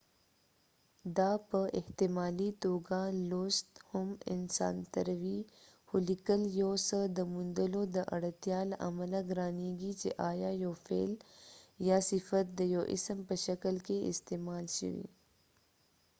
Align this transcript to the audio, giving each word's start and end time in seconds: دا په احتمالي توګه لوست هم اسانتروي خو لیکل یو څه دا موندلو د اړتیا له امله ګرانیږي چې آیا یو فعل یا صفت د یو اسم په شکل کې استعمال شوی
دا 1.17 1.31
په 1.49 1.59
احتمالي 1.79 2.49
توګه 2.63 2.99
لوست 3.29 3.69
هم 3.91 4.07
اسانتروي 4.35 5.39
خو 5.87 5.95
لیکل 6.09 6.41
یو 6.61 6.71
څه 6.87 6.99
دا 7.17 7.23
موندلو 7.33 7.81
د 7.95 7.97
اړتیا 8.15 8.59
له 8.71 8.75
امله 8.89 9.19
ګرانیږي 9.31 9.91
چې 10.01 10.09
آیا 10.31 10.51
یو 10.63 10.73
فعل 10.85 11.11
یا 11.87 11.97
صفت 12.09 12.45
د 12.53 12.59
یو 12.75 12.83
اسم 12.95 13.17
په 13.29 13.35
شکل 13.45 13.75
کې 13.85 13.97
استعمال 14.11 14.65
شوی 14.77 15.07